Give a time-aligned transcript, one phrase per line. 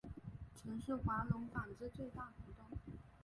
[0.55, 2.75] 曾是华隆纺织最大股东。